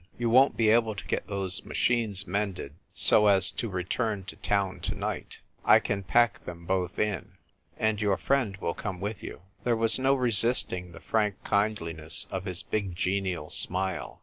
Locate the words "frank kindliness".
11.01-12.25